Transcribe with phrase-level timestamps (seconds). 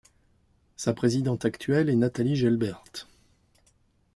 [0.77, 2.83] Sa présidente actuelle est Nathalie Gelbert.